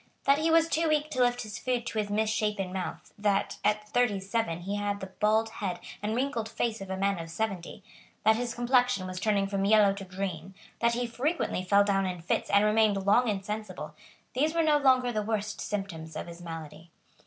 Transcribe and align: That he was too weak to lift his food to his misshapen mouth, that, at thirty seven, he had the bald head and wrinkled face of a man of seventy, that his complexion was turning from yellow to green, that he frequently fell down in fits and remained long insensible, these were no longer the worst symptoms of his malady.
That 0.23 0.39
he 0.39 0.49
was 0.49 0.67
too 0.67 0.89
weak 0.89 1.11
to 1.11 1.19
lift 1.21 1.43
his 1.43 1.59
food 1.59 1.85
to 1.85 1.99
his 1.99 2.09
misshapen 2.09 2.73
mouth, 2.73 3.13
that, 3.19 3.59
at 3.63 3.87
thirty 3.89 4.19
seven, 4.19 4.61
he 4.61 4.77
had 4.77 4.99
the 4.99 5.05
bald 5.05 5.49
head 5.61 5.79
and 6.01 6.15
wrinkled 6.15 6.49
face 6.49 6.81
of 6.81 6.89
a 6.89 6.97
man 6.97 7.19
of 7.19 7.29
seventy, 7.29 7.83
that 8.23 8.35
his 8.35 8.55
complexion 8.55 9.05
was 9.05 9.19
turning 9.19 9.45
from 9.45 9.63
yellow 9.63 9.93
to 9.93 10.03
green, 10.03 10.55
that 10.79 10.93
he 10.95 11.05
frequently 11.05 11.63
fell 11.63 11.83
down 11.83 12.07
in 12.07 12.19
fits 12.19 12.49
and 12.49 12.65
remained 12.65 13.05
long 13.05 13.27
insensible, 13.27 13.93
these 14.33 14.55
were 14.55 14.63
no 14.63 14.79
longer 14.79 15.11
the 15.11 15.21
worst 15.21 15.61
symptoms 15.61 16.15
of 16.15 16.25
his 16.25 16.41
malady. 16.41 16.89